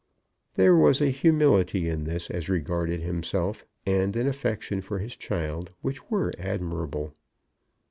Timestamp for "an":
4.15-4.25